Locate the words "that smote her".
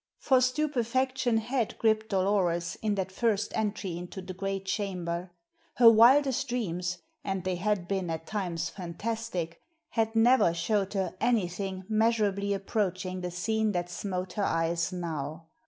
13.73-14.43